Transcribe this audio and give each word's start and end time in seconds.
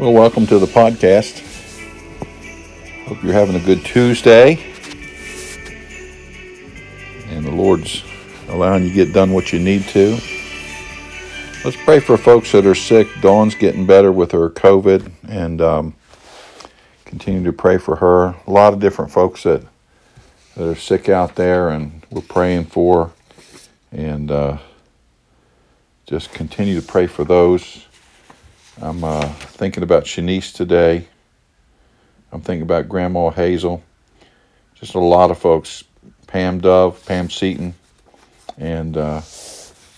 Well, 0.00 0.14
welcome 0.14 0.46
to 0.46 0.58
the 0.58 0.64
podcast. 0.64 1.44
Hope 3.04 3.22
you're 3.22 3.34
having 3.34 3.54
a 3.54 3.60
good 3.60 3.84
Tuesday. 3.84 4.54
And 7.26 7.44
the 7.44 7.50
Lord's 7.50 8.02
allowing 8.48 8.84
you 8.84 8.88
to 8.88 8.94
get 8.94 9.12
done 9.12 9.34
what 9.34 9.52
you 9.52 9.58
need 9.58 9.82
to. 9.88 10.12
Let's 11.66 11.76
pray 11.84 12.00
for 12.00 12.16
folks 12.16 12.50
that 12.52 12.64
are 12.64 12.74
sick. 12.74 13.08
Dawn's 13.20 13.54
getting 13.54 13.84
better 13.84 14.10
with 14.10 14.32
her 14.32 14.48
COVID 14.48 15.12
and 15.28 15.60
um, 15.60 15.94
continue 17.04 17.44
to 17.44 17.52
pray 17.52 17.76
for 17.76 17.96
her. 17.96 18.34
A 18.46 18.50
lot 18.50 18.72
of 18.72 18.80
different 18.80 19.10
folks 19.10 19.42
that, 19.42 19.66
that 20.56 20.66
are 20.66 20.76
sick 20.76 21.10
out 21.10 21.34
there, 21.34 21.68
and 21.68 22.06
we're 22.08 22.22
praying 22.22 22.64
for. 22.64 23.12
And 23.92 24.30
uh, 24.30 24.56
just 26.06 26.32
continue 26.32 26.80
to 26.80 26.86
pray 26.86 27.06
for 27.06 27.22
those. 27.22 27.84
I'm 28.82 29.04
uh, 29.04 29.28
thinking 29.28 29.82
about 29.82 30.04
Shanice 30.04 30.54
today. 30.54 31.06
I'm 32.32 32.40
thinking 32.40 32.62
about 32.62 32.88
Grandma 32.88 33.28
Hazel. 33.28 33.82
Just 34.74 34.94
a 34.94 34.98
lot 34.98 35.30
of 35.30 35.36
folks. 35.36 35.84
Pam 36.26 36.60
Dove, 36.60 37.04
Pam 37.04 37.28
Seaton, 37.28 37.74
and 38.56 38.96
uh, 38.96 39.20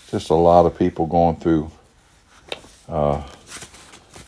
just 0.09 0.31
a 0.31 0.35
lot 0.35 0.65
of 0.65 0.77
people 0.77 1.05
going 1.05 1.37
through 1.37 1.71
uh, 2.89 3.25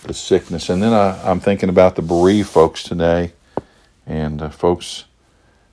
the 0.03 0.13
sickness. 0.13 0.69
And 0.69 0.81
then 0.81 0.93
I, 0.93 1.29
am 1.29 1.41
thinking 1.41 1.67
about 1.67 1.97
the 1.97 2.01
bereaved 2.01 2.47
folks 2.47 2.81
today. 2.81 3.33
And 4.05 4.41
uh, 4.41 4.49
folks, 4.49 5.03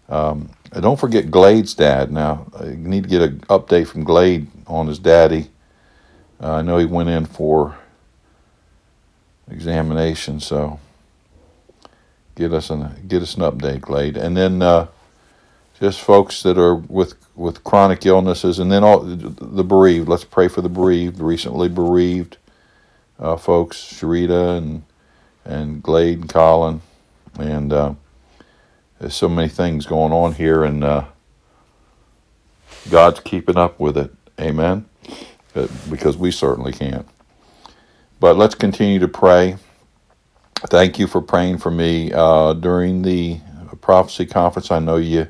um, 0.08 0.50
don't 0.72 0.98
forget 0.98 1.30
Glade's 1.30 1.74
dad. 1.74 2.10
Now, 2.10 2.46
I 2.58 2.70
need 2.70 3.04
to 3.04 3.08
get 3.08 3.22
an 3.22 3.38
update 3.42 3.86
from 3.86 4.02
Glade 4.02 4.48
on 4.66 4.88
his 4.88 4.98
daddy. 4.98 5.50
Uh, 6.42 6.54
I 6.54 6.62
know 6.62 6.78
he 6.78 6.86
went 6.86 7.10
in 7.10 7.26
for 7.26 7.76
examination. 9.52 10.40
So 10.40 10.80
get 12.34 12.52
us 12.52 12.70
an 12.70 13.04
get 13.06 13.22
us 13.22 13.36
an 13.36 13.42
update, 13.42 13.82
Glade, 13.82 14.16
and 14.16 14.36
then 14.36 14.62
uh, 14.62 14.88
just 15.78 16.00
folks 16.00 16.42
that 16.42 16.58
are 16.58 16.74
with 16.74 17.14
with 17.36 17.64
chronic 17.64 18.04
illnesses, 18.06 18.58
and 18.58 18.72
then 18.72 18.84
all 18.84 19.00
the 19.00 19.64
bereaved. 19.64 20.08
Let's 20.08 20.24
pray 20.24 20.48
for 20.48 20.60
the 20.60 20.68
bereaved, 20.68 21.20
recently 21.20 21.68
bereaved 21.68 22.36
uh, 23.18 23.36
folks, 23.36 23.76
Sharita 23.76 24.56
and 24.58 24.82
and 25.44 25.82
Glade 25.82 26.20
and 26.20 26.28
Colin, 26.28 26.80
and 27.38 27.72
uh, 27.72 27.94
there's 28.98 29.14
so 29.14 29.28
many 29.28 29.48
things 29.48 29.86
going 29.86 30.12
on 30.12 30.34
here, 30.34 30.64
and 30.64 30.84
uh, 30.84 31.04
God's 32.90 33.20
keeping 33.20 33.56
up 33.56 33.78
with 33.78 33.96
it. 33.96 34.12
Amen. 34.40 34.86
because 35.90 36.16
we 36.16 36.30
certainly 36.30 36.72
can't. 36.72 37.06
But 38.22 38.36
let's 38.36 38.54
continue 38.54 39.00
to 39.00 39.08
pray. 39.08 39.56
Thank 40.68 41.00
you 41.00 41.08
for 41.08 41.20
praying 41.20 41.58
for 41.58 41.72
me 41.72 42.12
uh, 42.14 42.52
during 42.52 43.02
the 43.02 43.40
prophecy 43.80 44.26
conference. 44.26 44.70
I 44.70 44.78
know 44.78 44.94
you 44.94 45.26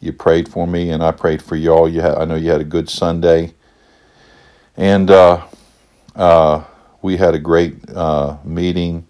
you 0.00 0.14
prayed 0.14 0.48
for 0.48 0.66
me, 0.66 0.88
and 0.88 1.02
I 1.02 1.12
prayed 1.12 1.42
for 1.42 1.54
y'all. 1.54 1.86
You 1.86 2.00
I 2.00 2.24
know 2.24 2.36
you 2.36 2.50
had 2.50 2.62
a 2.62 2.64
good 2.64 2.88
Sunday, 2.88 3.52
and 4.74 5.10
uh, 5.10 5.44
uh, 6.16 6.64
we 7.02 7.18
had 7.18 7.34
a 7.34 7.38
great 7.38 7.76
uh, 7.90 8.38
meeting. 8.42 9.06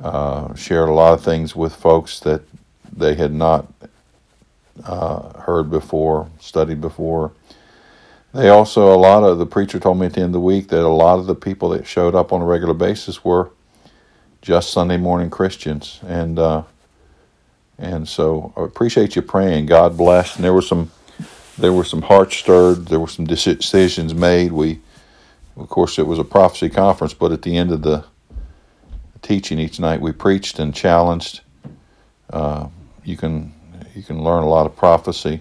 Uh, 0.00 0.52
shared 0.56 0.88
a 0.88 0.92
lot 0.92 1.14
of 1.14 1.22
things 1.22 1.54
with 1.54 1.76
folks 1.76 2.18
that 2.18 2.42
they 2.92 3.14
had 3.14 3.32
not 3.32 3.72
uh, 4.84 5.38
heard 5.42 5.70
before, 5.70 6.28
studied 6.40 6.80
before. 6.80 7.30
They 8.32 8.48
also, 8.48 8.94
a 8.94 8.96
lot 8.96 9.24
of 9.24 9.38
the 9.38 9.46
preacher 9.46 9.80
told 9.80 9.98
me 9.98 10.06
at 10.06 10.12
the 10.12 10.20
end 10.20 10.28
of 10.28 10.32
the 10.34 10.40
week 10.40 10.68
that 10.68 10.84
a 10.84 10.88
lot 10.88 11.18
of 11.18 11.26
the 11.26 11.34
people 11.34 11.70
that 11.70 11.86
showed 11.86 12.14
up 12.14 12.32
on 12.32 12.40
a 12.40 12.44
regular 12.44 12.74
basis 12.74 13.24
were 13.24 13.50
just 14.40 14.70
Sunday 14.70 14.96
morning 14.96 15.30
Christians, 15.30 15.98
and 16.06 16.38
uh, 16.38 16.62
and 17.76 18.08
so 18.08 18.52
I 18.56 18.62
appreciate 18.62 19.16
you 19.16 19.22
praying. 19.22 19.66
God 19.66 19.96
bless. 19.96 20.36
And 20.36 20.44
there 20.44 20.52
were 20.52 20.62
some, 20.62 20.90
there 21.58 21.72
were 21.72 21.84
some 21.84 22.02
hearts 22.02 22.36
stirred. 22.36 22.86
There 22.86 23.00
were 23.00 23.08
some 23.08 23.24
decisions 23.24 24.14
made. 24.14 24.52
We, 24.52 24.80
of 25.56 25.68
course, 25.68 25.98
it 25.98 26.06
was 26.06 26.18
a 26.18 26.24
prophecy 26.24 26.68
conference, 26.68 27.14
but 27.14 27.32
at 27.32 27.42
the 27.42 27.56
end 27.56 27.72
of 27.72 27.82
the 27.82 28.04
teaching 29.22 29.58
each 29.58 29.80
night, 29.80 30.00
we 30.00 30.12
preached 30.12 30.58
and 30.58 30.74
challenged. 30.74 31.40
Uh, 32.30 32.68
you 33.02 33.16
can 33.16 33.52
you 33.94 34.02
can 34.02 34.22
learn 34.22 34.44
a 34.44 34.48
lot 34.48 34.66
of 34.66 34.76
prophecy, 34.76 35.40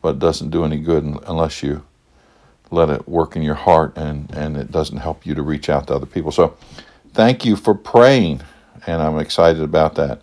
but 0.00 0.16
it 0.16 0.18
doesn't 0.18 0.50
do 0.50 0.64
any 0.64 0.78
good 0.78 1.04
unless 1.04 1.62
you 1.62 1.84
let 2.72 2.90
it 2.90 3.06
work 3.08 3.36
in 3.36 3.42
your 3.42 3.54
heart 3.54 3.96
and, 3.96 4.30
and 4.34 4.56
it 4.56 4.70
doesn't 4.70 4.98
help 4.98 5.26
you 5.26 5.34
to 5.34 5.42
reach 5.42 5.68
out 5.68 5.86
to 5.88 5.94
other 5.94 6.06
people. 6.06 6.32
So 6.32 6.56
thank 7.12 7.44
you 7.44 7.56
for 7.56 7.74
praying, 7.74 8.42
and 8.86 9.02
I'm 9.02 9.18
excited 9.18 9.62
about 9.62 9.94
that. 9.96 10.22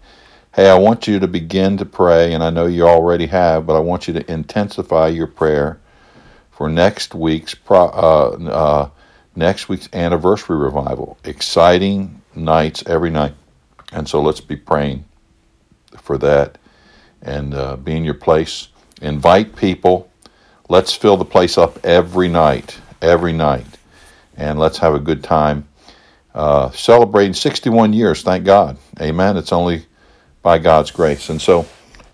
Hey, 0.55 0.69
I 0.69 0.77
want 0.77 1.07
you 1.07 1.19
to 1.19 1.27
begin 1.27 1.77
to 1.77 1.85
pray, 1.85 2.33
and 2.33 2.43
I 2.43 2.49
know 2.49 2.65
you 2.65 2.88
already 2.88 3.27
have, 3.27 3.65
but 3.67 3.75
I 3.75 3.79
want 3.79 4.07
you 4.07 4.13
to 4.15 4.31
intensify 4.31 5.07
your 5.07 5.27
prayer 5.27 5.79
for 6.51 6.67
next 6.67 7.13
week's 7.13 7.53
pro, 7.53 7.85
uh, 7.85 8.38
uh, 8.49 8.89
next 9.35 9.69
week's 9.69 9.88
anniversary 9.93 10.57
revival. 10.57 11.17
Exciting 11.23 12.21
nights 12.35 12.83
every 12.88 13.11
night, 13.11 13.35
and 13.93 14.09
so 14.09 14.21
let's 14.21 14.41
be 14.41 14.55
praying 14.55 15.05
for 15.97 16.17
that 16.17 16.57
and 17.21 17.53
uh, 17.53 17.75
be 17.75 17.95
in 17.95 18.03
your 18.03 18.13
place. 18.15 18.69
Invite 19.01 19.55
people 19.55 20.08
let's 20.69 20.94
fill 20.94 21.18
the 21.18 21.25
place 21.25 21.57
up 21.57 21.84
every 21.85 22.28
night, 22.28 22.80
every 23.02 23.34
night, 23.34 23.66
and 24.38 24.57
let's 24.57 24.78
have 24.78 24.94
a 24.94 25.00
good 25.00 25.24
time 25.24 25.68
uh, 26.34 26.69
celebrating 26.72 27.34
61 27.34 27.91
years. 27.91 28.22
Thank 28.22 28.46
God. 28.46 28.78
Amen. 29.02 29.35
It's 29.35 29.52
only 29.52 29.85
by 30.41 30.59
God's 30.59 30.91
grace. 30.91 31.30
And 31.30 31.41
so 31.41 31.66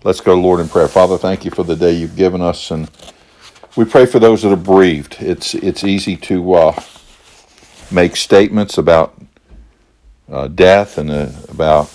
let's 0.02 0.20
go, 0.20 0.34
Lord, 0.34 0.58
in 0.58 0.68
prayer. 0.68 0.88
Father, 0.88 1.18
thank 1.18 1.44
you 1.44 1.50
for 1.50 1.62
the 1.62 1.76
day 1.76 1.92
you've 1.92 2.16
given 2.16 2.40
us. 2.40 2.70
And 2.70 2.90
we 3.76 3.84
pray 3.84 4.06
for 4.06 4.18
those 4.18 4.42
that 4.42 4.52
are 4.52 4.56
bereaved. 4.56 5.16
It's, 5.20 5.54
it's 5.54 5.84
easy 5.84 6.16
to 6.16 6.54
uh, 6.54 6.82
make 7.90 8.16
statements 8.16 8.78
about 8.78 9.20
uh, 10.28 10.48
death 10.48 10.98
and 10.98 11.10
uh, 11.10 11.28
about 11.48 11.92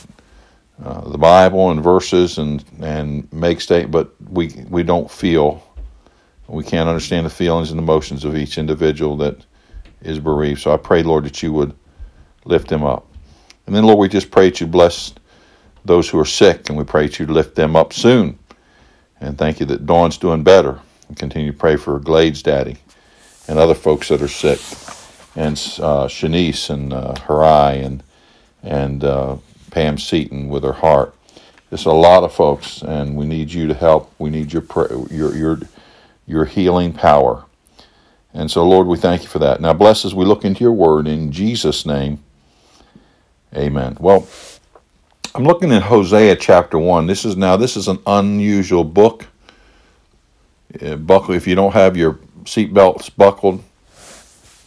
uh, 0.83 1.09
the 1.09 1.17
Bible 1.17 1.71
and 1.71 1.83
verses 1.83 2.37
and, 2.37 2.63
and 2.81 3.31
make 3.33 3.61
state, 3.61 3.91
but 3.91 4.13
we, 4.29 4.63
we 4.69 4.83
don't 4.83 5.11
feel 5.11 5.63
we 6.51 6.63
can't 6.63 6.89
understand 6.89 7.25
the 7.25 7.29
feelings 7.29 7.71
and 7.71 7.79
emotions 7.79 8.25
of 8.25 8.35
each 8.35 8.57
individual 8.57 9.15
that 9.17 9.45
is 10.01 10.19
bereaved. 10.19 10.61
So 10.61 10.73
I 10.73 10.77
pray, 10.77 11.01
Lord, 11.01 11.23
that 11.23 11.41
you 11.41 11.53
would 11.53 11.73
lift 12.43 12.67
them 12.67 12.83
up. 12.83 13.07
And 13.65 13.75
then, 13.75 13.85
Lord, 13.85 13.99
we 13.99 14.09
just 14.09 14.31
pray 14.31 14.49
that 14.49 14.59
you 14.59 14.67
bless 14.67 15.13
those 15.85 16.09
who 16.09 16.19
are 16.19 16.25
sick, 16.25 16.69
and 16.69 16.77
we 16.77 16.83
pray 16.83 17.07
that 17.07 17.19
you 17.19 17.25
lift 17.25 17.55
them 17.55 17.75
up 17.75 17.93
soon. 17.93 18.37
And 19.21 19.37
thank 19.37 19.59
you 19.59 19.65
that 19.67 19.85
Dawn's 19.85 20.17
doing 20.17 20.43
better. 20.43 20.79
And 21.07 21.17
continue 21.17 21.51
to 21.51 21.57
pray 21.57 21.77
for 21.77 21.99
Glade's 21.99 22.43
daddy 22.43 22.77
and 23.47 23.57
other 23.57 23.73
folks 23.73 24.09
that 24.09 24.21
are 24.21 24.27
sick, 24.27 24.59
and 25.35 25.55
uh, 25.81 26.07
Shanice 26.07 26.69
and 26.69 26.93
uh, 26.93 27.13
eye, 27.29 27.73
and 27.73 28.03
and 28.63 29.03
uh, 29.03 29.37
Pam 29.71 29.97
Seaton 29.97 30.49
with 30.49 30.63
her 30.63 30.73
heart. 30.73 31.15
There's 31.69 31.85
a 31.85 31.91
lot 31.91 32.23
of 32.23 32.33
folks, 32.33 32.81
and 32.81 33.15
we 33.15 33.25
need 33.25 33.51
you 33.51 33.67
to 33.67 33.73
help. 33.73 34.13
We 34.19 34.29
need 34.29 34.53
your 34.53 34.63
your 35.09 35.35
your 35.35 35.59
your 36.31 36.45
healing 36.45 36.93
power. 36.93 37.45
And 38.33 38.49
so, 38.49 38.67
Lord, 38.67 38.87
we 38.87 38.97
thank 38.97 39.23
you 39.23 39.27
for 39.27 39.39
that. 39.39 39.59
Now, 39.59 39.73
bless 39.73 40.05
as 40.05 40.15
we 40.15 40.25
look 40.25 40.45
into 40.45 40.63
your 40.63 40.71
word 40.71 41.07
in 41.07 41.31
Jesus' 41.31 41.85
name. 41.85 42.23
Amen. 43.53 43.97
Well, 43.99 44.25
I'm 45.35 45.43
looking 45.43 45.73
at 45.73 45.83
Hosea 45.83 46.37
chapter 46.37 46.79
1. 46.79 47.05
This 47.07 47.25
is 47.25 47.35
now, 47.35 47.57
this 47.57 47.75
is 47.75 47.89
an 47.89 47.99
unusual 48.07 48.85
book. 48.85 49.27
Uh, 50.81 50.95
buckle, 50.95 51.35
if 51.35 51.45
you 51.45 51.55
don't 51.55 51.73
have 51.73 51.97
your 51.97 52.13
seatbelts 52.43 53.13
buckled, 53.17 53.61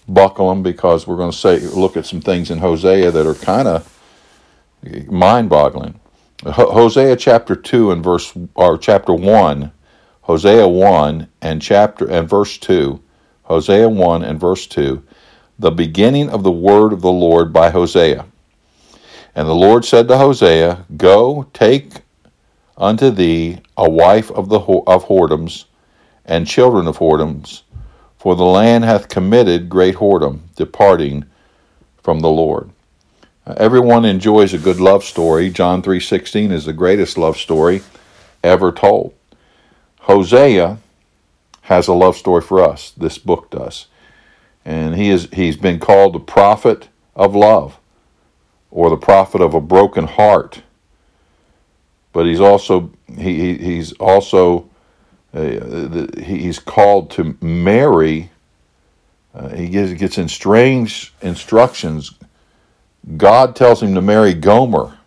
buckle 0.06 0.50
them 0.50 0.62
because 0.62 1.06
we're 1.06 1.16
going 1.16 1.30
to 1.30 1.36
say, 1.36 1.60
look 1.60 1.96
at 1.96 2.04
some 2.04 2.20
things 2.20 2.50
in 2.50 2.58
Hosea 2.58 3.10
that 3.10 3.26
are 3.26 3.34
kind 3.34 3.66
of 3.66 3.90
mind 5.08 5.48
boggling. 5.48 5.98
Hosea 6.44 7.16
chapter 7.16 7.56
2 7.56 7.90
and 7.90 8.04
verse, 8.04 8.34
or 8.54 8.76
chapter 8.76 9.14
1 9.14 9.72
Hosea 10.24 10.66
1 10.66 11.28
and 11.42 11.60
chapter 11.60 12.10
and 12.10 12.26
verse 12.26 12.56
2, 12.56 12.98
Hosea 13.42 13.90
1 13.90 14.24
and 14.24 14.40
verse 14.40 14.66
2, 14.66 15.02
the 15.58 15.70
beginning 15.70 16.30
of 16.30 16.42
the 16.42 16.50
word 16.50 16.94
of 16.94 17.02
the 17.02 17.12
Lord 17.12 17.52
by 17.52 17.68
Hosea. 17.68 18.24
And 19.34 19.46
the 19.46 19.54
Lord 19.54 19.84
said 19.84 20.08
to 20.08 20.16
Hosea, 20.16 20.86
Go, 20.96 21.46
take 21.52 22.00
unto 22.78 23.10
thee 23.10 23.58
a 23.76 23.90
wife 23.90 24.30
of 24.30 24.48
the 24.48 24.60
of 24.60 25.04
whoredoms 25.08 25.66
and 26.24 26.46
children 26.46 26.86
of 26.86 26.96
whoredoms, 26.96 27.60
for 28.16 28.34
the 28.34 28.44
land 28.44 28.84
hath 28.84 29.10
committed 29.10 29.68
great 29.68 29.96
whoredom, 29.96 30.40
departing 30.56 31.26
from 32.02 32.20
the 32.20 32.30
Lord. 32.30 32.70
Everyone 33.46 34.06
enjoys 34.06 34.54
a 34.54 34.58
good 34.58 34.80
love 34.80 35.04
story. 35.04 35.50
John 35.50 35.82
3:16 35.82 36.50
is 36.50 36.64
the 36.64 36.72
greatest 36.72 37.18
love 37.18 37.36
story 37.36 37.82
ever 38.42 38.72
told. 38.72 39.12
Hosea 40.04 40.78
has 41.62 41.88
a 41.88 41.94
love 41.94 42.16
story 42.16 42.42
for 42.42 42.62
us. 42.62 42.92
This 42.96 43.18
book 43.18 43.50
does. 43.50 43.86
And 44.64 44.96
he 44.96 45.10
is 45.10 45.28
he's 45.32 45.56
been 45.56 45.80
called 45.80 46.14
the 46.14 46.20
prophet 46.20 46.88
of 47.16 47.34
love. 47.36 47.78
or 48.70 48.90
the 48.90 48.96
prophet 48.98 49.40
of 49.42 49.54
a 49.54 49.60
broken 49.60 50.06
heart. 50.06 50.62
But 52.12 52.26
he's 52.26 52.40
also 52.40 52.92
he, 53.16 53.56
he 53.56 53.58
he's 53.58 53.92
also 53.94 54.70
uh, 55.34 56.08
he's 56.18 56.58
called 56.60 57.10
to 57.12 57.36
marry. 57.42 58.30
Uh, 59.34 59.50
he 59.50 59.68
gets 59.96 60.18
in 60.18 60.28
strange 60.28 61.14
instructions. 61.22 62.14
God 63.16 63.56
tells 63.56 63.82
him 63.82 63.94
to 63.94 64.02
marry 64.02 64.34
Gomer, 64.34 64.98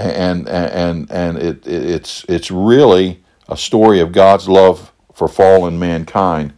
and 0.00 0.48
and 0.48 1.10
and 1.10 1.38
it, 1.38 1.66
it 1.66 1.90
it's 1.90 2.24
it's 2.28 2.50
really 2.50 3.22
a 3.48 3.56
story 3.56 4.00
of 4.00 4.12
God's 4.12 4.48
love 4.48 4.92
for 5.12 5.28
fallen 5.28 5.78
mankind. 5.78 6.52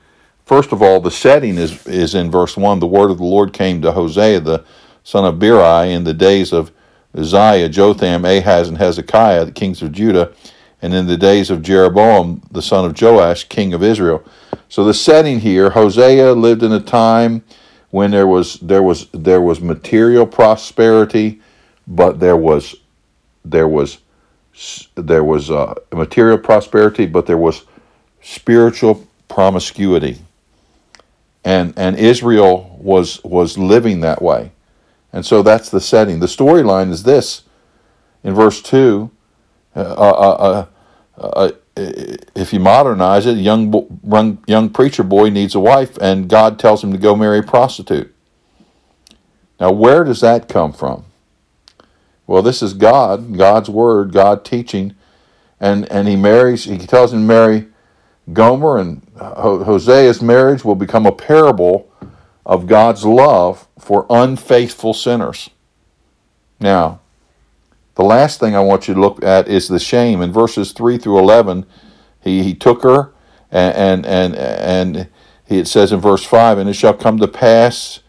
First 0.44 0.72
of 0.72 0.82
all, 0.82 1.00
the 1.00 1.10
setting 1.10 1.56
is 1.56 1.86
is 1.86 2.14
in 2.14 2.30
verse 2.30 2.56
one. 2.56 2.78
The 2.78 2.86
word 2.86 3.10
of 3.10 3.18
the 3.18 3.24
Lord 3.24 3.52
came 3.52 3.82
to 3.82 3.92
Hosea 3.92 4.40
the 4.40 4.64
son 5.04 5.24
of 5.24 5.38
Beeri 5.38 5.92
in 5.92 6.04
the 6.04 6.14
days 6.14 6.52
of 6.52 6.70
Uzziah, 7.14 7.68
Jotham, 7.68 8.24
Ahaz, 8.24 8.68
and 8.68 8.78
Hezekiah, 8.78 9.44
the 9.44 9.52
kings 9.52 9.82
of 9.82 9.92
Judah, 9.92 10.32
and 10.80 10.94
in 10.94 11.06
the 11.06 11.16
days 11.16 11.50
of 11.50 11.62
Jeroboam, 11.62 12.42
the 12.50 12.62
son 12.62 12.84
of 12.84 13.00
Joash, 13.00 13.44
king 13.44 13.74
of 13.74 13.82
Israel. 13.82 14.24
So 14.68 14.84
the 14.84 14.94
setting 14.94 15.40
here, 15.40 15.70
Hosea 15.70 16.32
lived 16.32 16.62
in 16.62 16.72
a 16.72 16.80
time 16.80 17.44
when 17.90 18.10
there 18.10 18.26
was 18.26 18.54
there 18.60 18.82
was 18.82 19.08
there 19.12 19.42
was 19.42 19.60
material 19.60 20.26
prosperity, 20.26 21.40
but 21.86 22.20
there 22.20 22.36
was 22.36 22.76
there 23.44 23.68
was 23.68 23.98
there 24.94 25.24
was 25.24 25.50
uh, 25.50 25.74
material 25.92 26.38
prosperity, 26.38 27.06
but 27.06 27.26
there 27.26 27.38
was 27.38 27.64
spiritual 28.20 29.06
promiscuity, 29.28 30.18
and 31.44 31.72
and 31.76 31.96
Israel 31.96 32.76
was 32.80 33.22
was 33.24 33.56
living 33.56 34.00
that 34.00 34.20
way, 34.20 34.52
and 35.12 35.24
so 35.24 35.42
that's 35.42 35.70
the 35.70 35.80
setting. 35.80 36.20
The 36.20 36.26
storyline 36.26 36.90
is 36.90 37.02
this: 37.02 37.42
in 38.22 38.34
verse 38.34 38.60
two, 38.60 39.10
uh, 39.74 39.80
uh, 39.80 40.66
uh, 41.18 41.22
uh 41.22 41.50
if 41.76 42.52
you 42.52 42.60
modernize 42.60 43.24
it, 43.24 43.38
young 43.38 43.72
young 44.04 44.42
young 44.46 44.68
preacher 44.70 45.02
boy 45.02 45.30
needs 45.30 45.54
a 45.54 45.60
wife, 45.60 45.96
and 45.98 46.28
God 46.28 46.58
tells 46.58 46.84
him 46.84 46.92
to 46.92 46.98
go 46.98 47.16
marry 47.16 47.38
a 47.38 47.42
prostitute. 47.42 48.14
Now, 49.58 49.70
where 49.72 50.04
does 50.04 50.20
that 50.20 50.48
come 50.48 50.72
from? 50.72 51.04
Well, 52.32 52.40
this 52.40 52.62
is 52.62 52.72
God, 52.72 53.36
God's 53.36 53.68
word, 53.68 54.10
God 54.10 54.42
teaching, 54.42 54.94
and 55.60 55.86
and 55.92 56.08
he 56.08 56.16
marries. 56.16 56.64
He 56.64 56.78
tells 56.78 57.12
him 57.12 57.20
to 57.20 57.26
marry 57.26 57.66
Gomer, 58.32 58.78
and 58.78 59.06
uh, 59.20 59.34
Hosea's 59.34 60.22
marriage 60.22 60.64
will 60.64 60.74
become 60.74 61.04
a 61.04 61.12
parable 61.12 61.92
of 62.46 62.66
God's 62.66 63.04
love 63.04 63.68
for 63.78 64.06
unfaithful 64.08 64.94
sinners. 64.94 65.50
Now, 66.58 67.00
the 67.96 68.02
last 68.04 68.40
thing 68.40 68.56
I 68.56 68.60
want 68.60 68.88
you 68.88 68.94
to 68.94 69.00
look 69.00 69.22
at 69.22 69.46
is 69.46 69.68
the 69.68 69.78
shame. 69.78 70.22
In 70.22 70.32
verses 70.32 70.72
3 70.72 70.96
through 70.96 71.18
11, 71.18 71.66
he, 72.22 72.42
he 72.42 72.54
took 72.54 72.82
her, 72.82 73.12
and, 73.50 74.06
and, 74.06 74.06
and, 74.06 74.34
and 74.36 75.08
he, 75.44 75.58
it 75.58 75.68
says 75.68 75.92
in 75.92 76.00
verse 76.00 76.24
5 76.24 76.56
And 76.56 76.70
it 76.70 76.76
shall 76.76 76.94
come 76.94 77.18
to 77.18 77.28
pass 77.28 78.00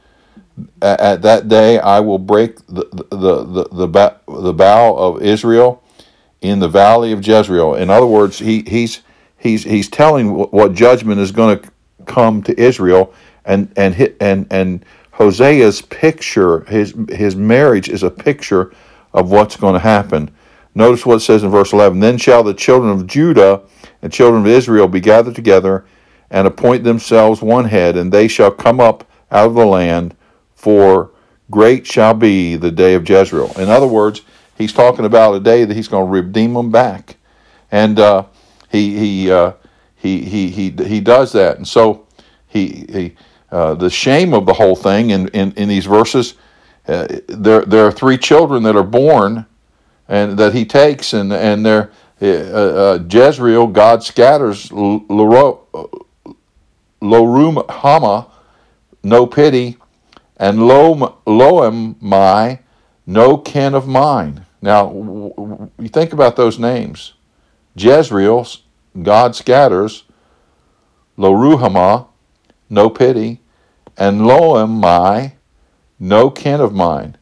at 0.82 1.22
that 1.22 1.48
day 1.48 1.80
I 1.80 2.00
will 2.00 2.20
break 2.20 2.58
the, 2.68 2.88
the, 2.92 3.44
the, 3.46 3.64
the, 3.64 4.42
the 4.42 4.54
bow 4.54 4.96
of 4.96 5.22
Israel 5.22 5.84
in 6.42 6.60
the 6.60 6.68
valley 6.68 7.12
of 7.12 7.26
Jezreel. 7.26 7.76
In 7.76 7.90
other 7.90 8.06
words, 8.06 8.40
he, 8.40 8.64
he's, 8.68 9.02
he's, 9.38 9.64
he's 9.64 9.90
telling 9.90 10.34
what 10.34 10.74
judgment 10.74 11.20
is 11.20 11.32
going 11.32 11.60
to 11.60 11.72
come 12.06 12.44
to 12.44 12.60
Israel, 12.60 13.14
and, 13.46 13.72
and, 13.78 13.96
hit, 13.96 14.18
and, 14.20 14.46
and 14.52 14.86
Hosea's 15.14 15.82
picture, 15.82 16.62
his, 16.66 16.94
his 17.10 17.36
marriage 17.36 17.88
is 17.88 18.04
a 18.04 18.12
picture 18.12 18.74
of 19.14 19.32
what's 19.32 19.56
going 19.56 19.74
to 19.74 19.80
happen. 19.80 20.30
Notice 20.76 21.06
what 21.06 21.16
it 21.16 21.20
says 21.22 21.44
in 21.44 21.50
verse 21.50 21.72
11 21.72 22.00
Then 22.00 22.18
shall 22.18 22.44
the 22.44 22.54
children 22.54 22.92
of 22.92 23.08
Judah 23.08 23.62
and 24.02 24.12
children 24.12 24.42
of 24.42 24.48
Israel 24.48 24.88
be 24.88 25.00
gathered 25.00 25.36
together 25.36 25.86
and 26.30 26.48
appoint 26.48 26.84
themselves 26.84 27.42
one 27.42 27.66
head, 27.66 27.96
and 27.96 28.12
they 28.12 28.28
shall 28.28 28.52
come 28.52 28.80
up 28.80 29.10
out 29.32 29.48
of 29.48 29.54
the 29.54 29.66
land 29.66 30.16
for 30.64 31.12
great 31.52 31.86
shall 31.86 32.14
be 32.14 32.56
the 32.56 32.72
day 32.72 32.94
of 32.94 33.08
Jezreel. 33.08 33.52
In 33.60 33.68
other 33.68 33.86
words, 33.86 34.22
he's 34.58 34.72
talking 34.72 35.04
about 35.04 35.34
a 35.34 35.42
day 35.42 35.66
that 35.66 35.76
he's 35.76 35.90
going 35.90 36.06
to 36.06 36.12
redeem 36.12 36.54
them 36.54 36.72
back, 36.72 37.18
and 37.70 38.00
uh, 38.00 38.24
he 38.72 38.98
he, 38.98 39.30
uh, 39.30 39.52
he 39.98 40.24
he 40.24 40.50
he 40.50 40.70
he 40.72 41.02
does 41.02 41.34
that, 41.34 41.58
and 41.58 41.68
so 41.68 42.08
he 42.48 42.86
he 42.90 43.16
uh, 43.52 43.74
the 43.74 43.90
shame 43.90 44.34
of 44.34 44.46
the 44.46 44.54
whole 44.54 44.78
thing 44.78 45.10
in 45.10 45.28
in, 45.30 45.52
in 45.58 45.68
these 45.68 45.86
verses. 45.86 46.36
Uh, 46.88 47.08
there 47.28 47.66
there 47.66 47.86
are 47.86 47.92
three 47.92 48.18
children 48.18 48.64
that 48.64 48.78
are 48.78 48.84
born, 48.84 49.46
and 50.08 50.40
that 50.40 50.54
he 50.54 50.64
takes, 50.64 51.12
and 51.12 51.34
and 51.34 51.66
they're 51.66 51.92
uh, 52.22 52.26
uh, 52.26 53.00
Jezreel. 53.10 53.68
God 53.68 54.02
scatters 54.02 54.70
Lorum 54.70 55.60
Hama, 57.70 58.32
no 59.04 59.28
pity 59.28 59.78
and 60.44 60.68
lo, 60.68 61.18
I, 62.12 62.60
no 63.08 63.38
kin 63.38 63.74
of 63.74 63.88
mine. 63.88 64.46
Now, 64.62 64.92
you 65.80 65.88
think 65.88 66.12
about 66.12 66.36
those 66.36 66.60
names. 66.60 67.14
Jezreel, 67.78 68.46
God 69.02 69.38
scatters, 69.38 70.04
Loruhamah, 71.18 72.08
no 72.70 72.90
pity, 72.90 73.40
and 73.96 74.28
lo 74.28 74.58
I, 74.84 75.36
no 75.98 76.30
kin 76.30 76.60
of 76.60 76.74
mine. 76.74 77.16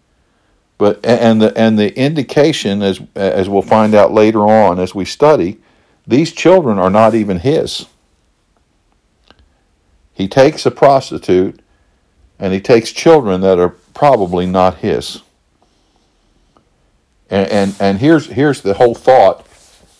But 0.80 1.06
and 1.06 1.40
the 1.40 1.56
and 1.56 1.78
the 1.78 1.96
indication, 1.96 2.82
as 2.82 3.00
as 3.14 3.48
we'll 3.48 3.62
find 3.62 3.94
out 3.94 4.12
later 4.12 4.48
on 4.48 4.80
as 4.80 4.96
we 4.96 5.06
study, 5.06 5.60
these 6.08 6.32
children 6.32 6.80
are 6.80 6.90
not 6.90 7.14
even 7.14 7.38
his. 7.38 7.86
He 10.12 10.28
takes 10.28 10.66
a 10.66 10.72
prostitute 10.72 11.61
and 12.42 12.52
he 12.52 12.60
takes 12.60 12.92
children 12.92 13.40
that 13.40 13.58
are 13.60 13.70
probably 13.70 14.46
not 14.46 14.80
his. 14.80 15.22
And, 17.30 17.50
and, 17.50 17.76
and 17.80 18.00
here's, 18.00 18.26
here's 18.26 18.60
the 18.62 18.74
whole 18.74 18.96
thought 18.96 19.48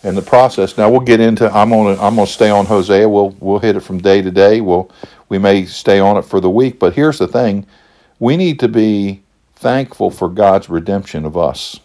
and 0.04 0.18
the 0.18 0.22
process. 0.22 0.78
Now 0.78 0.90
we'll 0.90 1.02
get 1.02 1.20
into. 1.20 1.50
I'm 1.56 1.70
gonna 1.70 2.02
I'm 2.02 2.16
gonna 2.16 2.28
stay 2.28 2.50
on 2.50 2.66
Hosea. 2.66 3.08
We'll 3.08 3.36
we'll 3.40 3.60
hit 3.60 3.76
it 3.76 3.82
from 3.82 4.00
day 4.00 4.22
to 4.22 4.32
day. 4.32 4.62
We'll 4.62 4.92
we 5.30 5.38
may 5.38 5.66
stay 5.66 6.00
on 6.00 6.18
it 6.18 6.24
for 6.24 6.40
the 6.40 6.50
week. 6.50 6.80
But 6.80 6.94
here's 6.94 7.20
the 7.20 7.28
thing: 7.28 7.66
we 8.20 8.38
need 8.38 8.60
to 8.62 8.68
be 8.68 9.22
thankful 9.56 10.10
for 10.10 10.28
God's 10.28 10.70
redemption 10.70 11.26
of 11.26 11.38
us. 11.38 11.80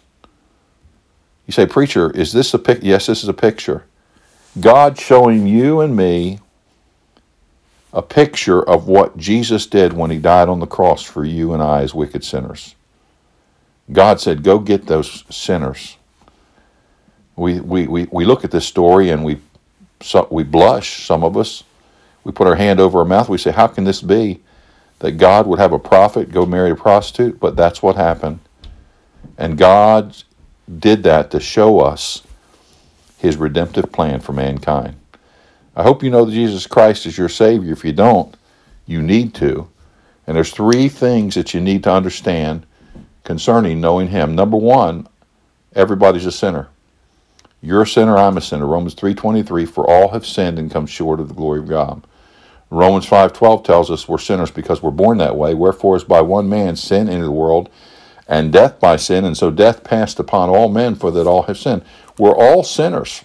You 1.45 1.53
say, 1.53 1.65
preacher, 1.65 2.11
is 2.11 2.33
this 2.33 2.53
a 2.53 2.59
pic? 2.59 2.79
Yes, 2.81 3.05
this 3.05 3.23
is 3.23 3.29
a 3.29 3.33
picture. 3.33 3.85
God 4.59 4.99
showing 4.99 5.45
you 5.45 5.81
and 5.81 5.95
me 5.95 6.39
a 7.93 8.01
picture 8.01 8.61
of 8.61 8.87
what 8.87 9.17
Jesus 9.17 9.65
did 9.65 9.93
when 9.93 10.11
he 10.11 10.19
died 10.19 10.49
on 10.49 10.59
the 10.59 10.67
cross 10.67 11.03
for 11.03 11.25
you 11.25 11.53
and 11.53 11.63
I 11.63 11.81
as 11.81 11.93
wicked 11.93 12.23
sinners. 12.23 12.75
God 13.91 14.19
said, 14.19 14.43
Go 14.43 14.59
get 14.59 14.87
those 14.87 15.23
sinners. 15.29 15.97
We, 17.35 17.59
we, 17.59 17.87
we, 17.87 18.07
we 18.11 18.25
look 18.25 18.43
at 18.43 18.51
this 18.51 18.65
story 18.65 19.09
and 19.09 19.23
we, 19.23 19.39
so, 20.01 20.27
we 20.31 20.43
blush, 20.43 21.05
some 21.05 21.23
of 21.23 21.37
us. 21.37 21.63
We 22.23 22.31
put 22.31 22.47
our 22.47 22.55
hand 22.55 22.79
over 22.79 22.99
our 22.99 23.05
mouth. 23.05 23.29
We 23.29 23.37
say, 23.37 23.51
How 23.51 23.67
can 23.67 23.83
this 23.85 24.01
be 24.01 24.41
that 24.99 25.13
God 25.13 25.47
would 25.47 25.59
have 25.59 25.73
a 25.73 25.79
prophet 25.79 26.31
go 26.31 26.45
marry 26.45 26.71
a 26.71 26.75
prostitute? 26.75 27.39
But 27.39 27.55
that's 27.55 27.81
what 27.81 27.95
happened. 27.95 28.39
And 29.37 29.57
God 29.57 30.17
did 30.79 31.03
that 31.03 31.31
to 31.31 31.39
show 31.39 31.79
us 31.79 32.23
his 33.17 33.37
redemptive 33.37 33.91
plan 33.91 34.19
for 34.19 34.33
mankind. 34.33 34.95
I 35.77 35.83
hope 35.83 36.01
you 36.01 36.09
know 36.09 36.25
that 36.25 36.31
Jesus 36.31 36.65
Christ 36.65 37.05
is 37.05 37.19
your 37.19 37.29
Savior. 37.29 37.71
If 37.71 37.85
you 37.85 37.93
don't, 37.93 38.35
you 38.87 38.99
need 38.99 39.35
to. 39.35 39.69
And 40.25 40.35
there's 40.35 40.49
three 40.49 40.89
things 40.89 41.35
that 41.35 41.53
you 41.53 41.61
need 41.61 41.83
to 41.83 41.91
understand 41.91 42.65
concerning 43.23 43.79
knowing 43.79 44.07
Him. 44.07 44.33
Number 44.33 44.57
one, 44.57 45.07
everybody's 45.75 46.25
a 46.25 46.31
sinner. 46.31 46.69
You're 47.61 47.83
a 47.83 47.87
sinner, 47.87 48.17
I'm 48.17 48.37
a 48.37 48.41
sinner. 48.41 48.65
Romans 48.65 48.95
3.23, 48.95 49.69
for 49.69 49.87
all 49.87 50.09
have 50.09 50.25
sinned 50.25 50.57
and 50.57 50.71
come 50.71 50.87
short 50.87 51.19
of 51.19 51.27
the 51.27 51.35
glory 51.35 51.59
of 51.59 51.67
God. 51.67 52.01
Romans 52.71 53.05
5.12 53.05 53.63
tells 53.63 53.91
us 53.91 54.07
we're 54.07 54.17
sinners 54.17 54.49
because 54.49 54.81
we're 54.81 54.89
born 54.89 55.19
that 55.19 55.37
way. 55.37 55.53
Wherefore 55.53 55.95
is 55.95 56.03
by 56.03 56.21
one 56.21 56.49
man 56.49 56.75
sin 56.75 57.07
into 57.07 57.25
the 57.25 57.31
world, 57.31 57.69
and 58.27 58.51
death 58.51 58.79
by 58.79 58.95
sin, 58.95 59.25
and 59.25 59.37
so 59.37 59.51
death 59.51 59.83
passed 59.83 60.19
upon 60.19 60.49
all 60.49 60.69
men, 60.69 60.95
for 60.95 61.11
that 61.11 61.27
all 61.27 61.43
have 61.43 61.59
sinned. 61.59 61.85
We're 62.17 62.35
all 62.35 62.63
sinners. 62.63 63.23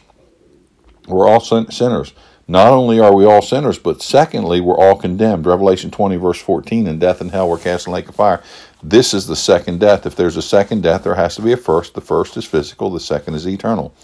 We're 1.09 1.26
all 1.26 1.40
sin- 1.40 1.71
sinners. 1.71 2.12
Not 2.52 2.71
only 2.75 3.00
are 3.00 3.14
we 3.14 3.25
all 3.25 3.40
sinners, 3.40 3.78
but 3.78 4.02
secondly, 4.02 4.61
we're 4.61 4.76
all 4.76 4.94
condemned. 4.94 5.47
Revelation 5.47 5.90
20, 5.90 6.16
verse 6.16 6.38
14, 6.38 6.87
and 6.87 7.00
death 7.00 7.23
and 7.23 7.30
hell 7.30 7.49
were 7.49 7.56
cast 7.56 7.87
in 7.87 7.94
lake 7.94 8.11
of 8.11 8.14
fire. 8.14 8.42
This 8.82 9.14
is 9.14 9.26
the 9.26 9.35
second 9.35 9.80
death. 9.80 10.04
If 10.04 10.16
there's 10.16 10.37
a 10.37 10.42
second 10.42 10.82
death, 10.82 11.02
there 11.02 11.14
has 11.14 11.35
to 11.37 11.42
be 11.42 11.52
a 11.52 11.56
first. 11.56 11.94
The 11.94 12.02
first 12.02 12.37
is 12.37 12.44
physical, 12.44 12.90
the 12.90 13.00
second 13.00 13.37
is 13.37 13.49
eternal. 13.49 13.94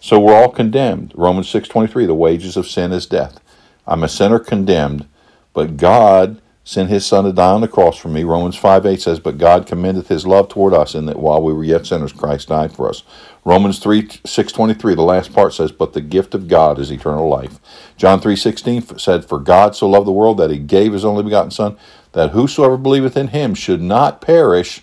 So 0.00 0.20
we're 0.20 0.40
all 0.40 0.48
condemned. 0.48 1.12
Romans 1.16 1.48
6:23, 1.48 2.06
the 2.06 2.14
wages 2.14 2.56
of 2.56 2.68
sin 2.68 2.92
is 2.92 3.04
death. 3.04 3.40
I'm 3.84 4.04
a 4.04 4.08
sinner 4.08 4.38
condemned, 4.38 5.06
but 5.52 5.76
God 5.76 6.40
sent 6.68 6.90
his 6.90 7.06
son 7.06 7.24
to 7.24 7.32
die 7.32 7.52
on 7.52 7.62
the 7.62 7.66
cross 7.66 7.96
for 7.96 8.08
me. 8.08 8.24
Romans 8.24 8.54
5 8.54 8.84
8 8.84 9.00
says, 9.00 9.20
But 9.20 9.38
God 9.38 9.66
commendeth 9.66 10.08
his 10.08 10.26
love 10.26 10.50
toward 10.50 10.74
us, 10.74 10.94
in 10.94 11.06
that 11.06 11.18
while 11.18 11.42
we 11.42 11.54
were 11.54 11.64
yet 11.64 11.86
sinners, 11.86 12.12
Christ 12.12 12.48
died 12.48 12.74
for 12.74 12.90
us. 12.90 13.04
Romans 13.42 13.78
3 13.78 14.02
623, 14.02 14.94
the 14.94 15.00
last 15.00 15.32
part 15.32 15.54
says, 15.54 15.72
But 15.72 15.94
the 15.94 16.02
gift 16.02 16.34
of 16.34 16.46
God 16.46 16.78
is 16.78 16.92
eternal 16.92 17.26
life. 17.26 17.58
John 17.96 18.20
3 18.20 18.36
16 18.36 18.98
said, 18.98 19.24
For 19.24 19.38
God 19.38 19.76
so 19.76 19.88
loved 19.88 20.06
the 20.06 20.12
world 20.12 20.36
that 20.36 20.50
he 20.50 20.58
gave 20.58 20.92
his 20.92 21.06
only 21.06 21.22
begotten 21.22 21.50
Son, 21.50 21.78
that 22.12 22.32
whosoever 22.32 22.76
believeth 22.76 23.16
in 23.16 23.28
him 23.28 23.54
should 23.54 23.80
not 23.80 24.20
perish, 24.20 24.82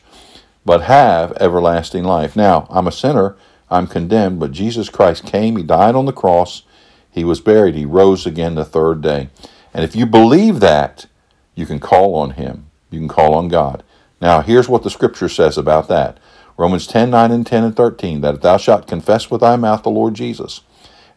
but 0.66 0.82
have 0.82 1.34
everlasting 1.34 2.04
life. 2.04 2.36
Now, 2.36 2.66
I'm 2.72 2.88
a 2.88 2.92
sinner, 2.92 3.38
I'm 3.70 3.86
condemned, 3.86 4.40
but 4.40 4.52
Jesus 4.52 4.90
Christ 4.90 5.24
came, 5.24 5.56
he 5.56 5.62
died 5.62 5.94
on 5.94 6.08
the 6.08 6.12
cross, 6.12 6.64
he 7.12 7.24
was 7.24 7.42
buried, 7.42 7.76
he 7.76 7.86
rose 7.86 8.26
again 8.26 8.56
the 8.56 8.66
third 8.66 9.02
day. 9.02 9.30
And 9.72 9.84
if 9.84 9.96
you 9.96 10.08
believe 10.08 10.62
that, 10.62 11.06
you 11.56 11.66
can 11.66 11.80
call 11.80 12.16
on 12.16 12.32
him. 12.32 12.68
You 12.92 13.00
can 13.00 13.08
call 13.08 13.34
on 13.34 13.48
God. 13.48 13.84
Now, 14.22 14.42
here's 14.42 14.70
what 14.70 14.84
the 14.84 14.90
scripture 14.90 15.30
says 15.30 15.58
about 15.58 15.88
that. 15.88 16.20
Romans 16.58 16.88
10, 16.88 17.10
9, 17.10 17.32
and 17.32 17.46
10 17.46 17.64
and 17.64 17.76
13, 17.76 18.22
that 18.22 18.36
if 18.36 18.42
thou 18.42 18.58
shalt 18.58 18.88
confess 18.88 19.30
with 19.30 19.42
thy 19.42 19.56
mouth 19.56 19.84
the 19.84 19.90
Lord 19.90 20.14
Jesus, 20.14 20.62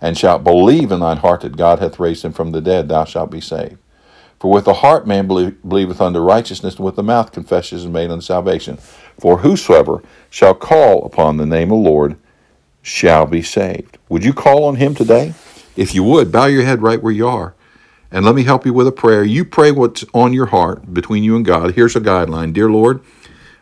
and 0.00 0.16
shalt 0.16 0.44
believe 0.44 0.90
in 0.90 1.00
thine 1.00 1.18
heart 1.18 1.42
that 1.42 1.56
God 1.56 1.78
hath 1.78 2.00
raised 2.00 2.24
him 2.24 2.32
from 2.32 2.52
the 2.52 2.60
dead, 2.60 2.88
thou 2.88 3.04
shalt 3.04 3.30
be 3.30 3.40
saved. 3.40 3.78
For 4.40 4.50
with 4.50 4.64
the 4.64 4.74
heart 4.74 5.06
man 5.06 5.26
believeth 5.26 6.00
unto 6.00 6.20
righteousness, 6.20 6.76
and 6.76 6.84
with 6.84 6.96
the 6.96 7.02
mouth 7.02 7.32
confession 7.32 7.78
is 7.78 7.86
made 7.86 8.10
unto 8.10 8.22
salvation. 8.22 8.76
For 9.18 9.38
whosoever 9.38 10.02
shall 10.30 10.54
call 10.54 11.04
upon 11.04 11.36
the 11.36 11.46
name 11.46 11.72
of 11.72 11.82
the 11.82 11.90
Lord 11.90 12.16
shall 12.80 13.26
be 13.26 13.42
saved. 13.42 13.98
Would 14.08 14.24
you 14.24 14.32
call 14.32 14.64
on 14.64 14.76
him 14.76 14.94
today? 14.94 15.34
If 15.76 15.94
you 15.94 16.04
would, 16.04 16.30
bow 16.30 16.46
your 16.46 16.62
head 16.62 16.82
right 16.82 17.02
where 17.02 17.12
you 17.12 17.26
are. 17.26 17.54
And 18.10 18.24
let 18.24 18.34
me 18.34 18.44
help 18.44 18.64
you 18.64 18.72
with 18.72 18.86
a 18.86 18.92
prayer. 18.92 19.22
You 19.22 19.44
pray 19.44 19.70
what's 19.70 20.04
on 20.14 20.32
your 20.32 20.46
heart 20.46 20.94
between 20.94 21.22
you 21.22 21.36
and 21.36 21.44
God. 21.44 21.74
Here's 21.74 21.96
a 21.96 22.00
guideline 22.00 22.52
Dear 22.52 22.70
Lord, 22.70 23.00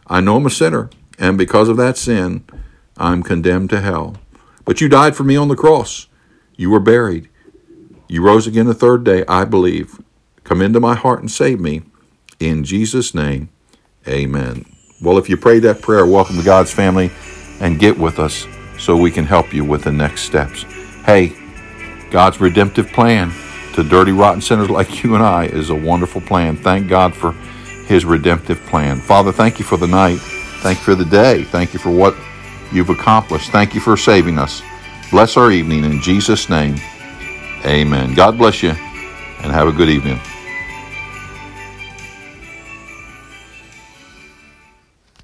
I 0.07 0.21
know 0.21 0.37
I'm 0.37 0.47
a 0.47 0.50
sinner, 0.50 0.88
and 1.19 1.37
because 1.37 1.69
of 1.69 1.76
that 1.79 1.99
sin, 1.99 2.45
I'm 2.97 3.23
condemned 3.23 3.71
to 3.71 3.81
hell. 3.81 4.17
But 4.65 4.81
you 4.81 4.88
died 4.88 5.17
for 5.17 5.25
me 5.25 5.37
on 5.37 5.49
the 5.49 5.57
cross. 5.57 6.07
You 6.55 6.71
were 6.71 6.81
buried. 6.81 7.29
You 8.09 8.23
rose 8.23 8.47
again 8.47 8.67
the 8.67 8.75
third 8.75 9.03
day, 9.03 9.25
I 9.26 9.45
believe. 9.45 10.00
Come 10.45 10.62
into 10.62 10.79
my 10.79 10.95
heart 10.95 11.21
and 11.21 11.31
save 11.31 11.61
me. 11.61 11.83
In 12.38 12.62
Jesus' 12.62 13.15
name, 13.15 13.49
amen. 14.07 14.65
Well, 15.03 15.19
if 15.19 15.29
you 15.29 15.37
prayed 15.37 15.61
that 15.61 15.83
prayer, 15.83 16.07
welcome 16.07 16.37
to 16.37 16.45
God's 16.45 16.73
family 16.73 17.11
and 17.61 17.81
get 17.81 17.99
with 17.99 18.21
us 18.21 18.47
so 18.79 18.97
we 18.97 19.11
can 19.11 19.25
help 19.25 19.53
you 19.53 19.65
with 19.65 19.83
the 19.83 19.93
next 19.93 20.23
steps. 20.23 20.62
Hey, 21.05 21.33
God's 22.11 22.41
redemptive 22.41 22.93
plan 22.93 23.33
to 23.76 23.85
dirty, 23.85 24.11
rotten 24.11 24.40
sinners 24.40 24.71
like 24.71 25.04
you 25.04 25.14
and 25.14 25.23
I 25.23 25.45
is 25.45 25.68
a 25.68 25.75
wonderful 25.75 26.23
plan. 26.23 26.56
Thank 26.56 26.88
God 26.88 27.14
for 27.14 27.33
His 27.87 28.06
redemptive 28.06 28.59
plan. 28.66 28.99
Father, 28.99 29.33
thank 29.33 29.59
you 29.59 29.66
for 29.66 29.76
the 29.76 29.87
night. 29.87 30.18
Thank 30.62 30.78
you 30.78 30.85
for 30.85 30.95
the 30.95 31.04
day. 31.04 31.45
Thank 31.45 31.75
you 31.75 31.78
for 31.78 31.90
what 31.90 32.16
you've 32.73 32.88
accomplished. 32.88 33.50
Thank 33.50 33.75
you 33.75 33.80
for 33.80 33.99
saving 33.99 34.38
us. 34.38 34.62
Bless 35.11 35.37
our 35.37 35.50
evening 35.52 35.85
in 35.85 36.00
Jesus' 36.00 36.49
name. 36.49 36.76
Amen. 37.66 38.14
God 38.14 38.38
bless 38.38 38.62
you 38.62 38.71
and 38.71 39.52
have 39.52 39.68
a 39.68 39.73
good 39.73 39.90
evening. 39.90 40.18